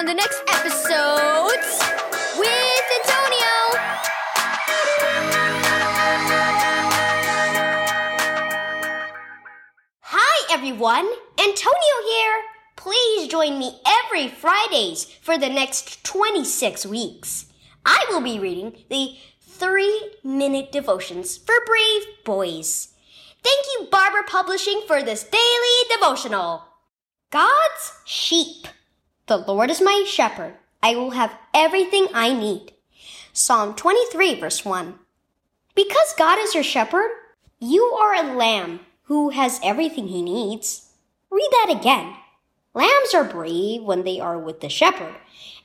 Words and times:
on 0.00 0.06
the 0.06 0.14
next 0.14 0.42
episodes 0.48 1.78
with 2.38 2.84
Antonio. 3.00 3.56
Hi, 10.00 10.54
everyone. 10.54 11.06
Antonio 11.38 11.96
here. 12.08 12.40
Please 12.76 13.28
join 13.28 13.58
me 13.58 13.78
every 13.86 14.28
Fridays 14.28 15.04
for 15.20 15.36
the 15.36 15.50
next 15.50 16.02
26 16.04 16.86
weeks. 16.86 17.52
I 17.84 18.06
will 18.08 18.22
be 18.22 18.38
reading 18.38 18.72
the 18.88 19.18
three 19.42 20.12
minute 20.24 20.72
devotions 20.72 21.36
for 21.36 21.56
brave 21.66 22.24
boys. 22.24 22.94
Thank 23.42 23.66
you, 23.74 23.88
Barbour 23.90 24.22
Publishing, 24.26 24.80
for 24.86 25.02
this 25.02 25.24
daily 25.24 25.94
devotional. 25.94 26.64
God's 27.30 27.92
sheep. 28.06 28.66
The 29.30 29.36
Lord 29.36 29.70
is 29.70 29.80
my 29.80 30.02
shepherd. 30.08 30.56
I 30.82 30.96
will 30.96 31.12
have 31.12 31.38
everything 31.54 32.08
I 32.12 32.32
need. 32.32 32.72
Psalm 33.32 33.76
23, 33.76 34.40
verse 34.40 34.64
1. 34.64 34.98
Because 35.76 36.14
God 36.18 36.40
is 36.40 36.52
your 36.52 36.64
shepherd, 36.64 37.12
you 37.60 37.80
are 37.80 38.12
a 38.12 38.34
lamb 38.34 38.80
who 39.02 39.30
has 39.30 39.60
everything 39.62 40.08
he 40.08 40.20
needs. 40.20 40.90
Read 41.30 41.48
that 41.52 41.76
again. 41.78 42.16
Lambs 42.74 43.14
are 43.14 43.22
brave 43.22 43.84
when 43.84 44.02
they 44.02 44.18
are 44.18 44.36
with 44.36 44.62
the 44.62 44.68
shepherd, 44.68 45.14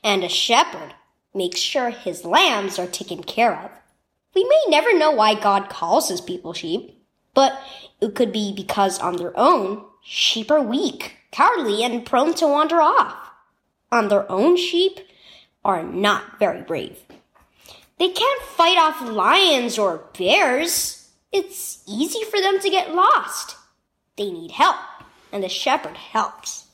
and 0.04 0.22
a 0.22 0.28
shepherd 0.28 0.94
makes 1.34 1.58
sure 1.58 1.90
his 1.90 2.24
lambs 2.24 2.78
are 2.78 2.86
taken 2.86 3.24
care 3.24 3.58
of. 3.58 3.72
We 4.32 4.44
may 4.44 4.62
never 4.68 4.96
know 4.96 5.10
why 5.10 5.34
God 5.34 5.68
calls 5.68 6.08
his 6.08 6.20
people 6.20 6.52
sheep, 6.52 7.04
but 7.34 7.60
it 8.00 8.14
could 8.14 8.32
be 8.32 8.54
because 8.54 9.00
on 9.00 9.16
their 9.16 9.36
own, 9.36 9.86
sheep 10.04 10.52
are 10.52 10.62
weak, 10.62 11.16
cowardly, 11.32 11.82
and 11.82 12.06
prone 12.06 12.32
to 12.34 12.46
wander 12.46 12.80
off. 12.80 13.25
On 13.92 14.08
their 14.08 14.30
own, 14.30 14.56
sheep 14.56 15.00
are 15.64 15.82
not 15.82 16.38
very 16.38 16.62
brave. 16.62 16.98
They 17.98 18.08
can't 18.08 18.42
fight 18.42 18.78
off 18.78 19.08
lions 19.08 19.78
or 19.78 20.04
bears. 20.18 21.10
It's 21.32 21.82
easy 21.86 22.24
for 22.24 22.40
them 22.40 22.60
to 22.60 22.70
get 22.70 22.94
lost. 22.94 23.56
They 24.16 24.30
need 24.30 24.52
help, 24.52 24.76
and 25.32 25.42
the 25.42 25.48
shepherd 25.48 25.96
helps. 25.96 26.66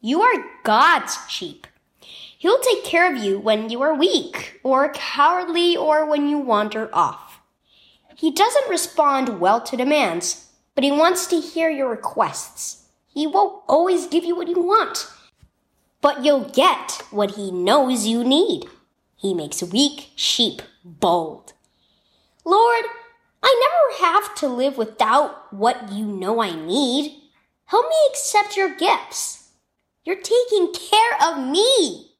You 0.00 0.22
are 0.22 0.44
God's 0.64 1.18
sheep. 1.28 1.66
He'll 2.38 2.58
take 2.58 2.84
care 2.84 3.10
of 3.10 3.22
you 3.22 3.38
when 3.38 3.70
you 3.70 3.82
are 3.82 3.94
weak, 3.94 4.60
or 4.62 4.92
cowardly, 4.92 5.76
or 5.76 6.04
when 6.04 6.28
you 6.28 6.38
wander 6.38 6.90
off. 6.92 7.40
He 8.16 8.30
doesn't 8.30 8.70
respond 8.70 9.40
well 9.40 9.60
to 9.60 9.76
demands, 9.76 10.48
but 10.74 10.84
he 10.84 10.90
wants 10.90 11.26
to 11.28 11.40
hear 11.40 11.70
your 11.70 11.88
requests. 11.88 12.86
He 13.06 13.26
won't 13.26 13.62
always 13.68 14.06
give 14.06 14.24
you 14.24 14.36
what 14.36 14.48
you 14.48 14.62
want, 14.62 15.10
but 16.06 16.24
you'll 16.24 16.48
get 16.50 17.02
what 17.10 17.32
he 17.32 17.50
knows 17.50 18.06
you 18.06 18.22
need. 18.22 18.64
He 19.16 19.34
makes 19.34 19.60
weak 19.60 20.10
sheep 20.14 20.62
bold. 20.84 21.52
Lord, 22.44 22.84
I 23.42 23.60
never 23.64 24.12
have 24.12 24.32
to 24.36 24.46
live 24.46 24.78
without 24.78 25.52
what 25.52 25.90
you 25.90 26.06
know 26.06 26.40
I 26.40 26.54
need. 26.54 27.12
Help 27.64 27.86
me 27.88 27.96
accept 28.08 28.56
your 28.56 28.72
gifts. 28.76 29.48
You're 30.04 30.22
taking 30.22 30.72
care 30.72 31.16
of 31.26 31.44
me. 31.44 32.12